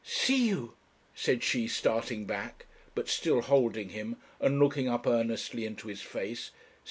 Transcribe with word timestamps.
'See 0.03 0.47
you!' 0.47 0.73
said 1.13 1.43
she, 1.43 1.67
starting 1.67 2.25
back, 2.25 2.65
but 2.95 3.07
still 3.07 3.39
holding 3.43 3.89
him 3.89 4.15
and 4.39 4.57
looking 4.57 4.87
up 4.87 5.05
earnestly 5.05 5.63
into 5.63 5.87
his 5.87 6.01
face. 6.01 6.49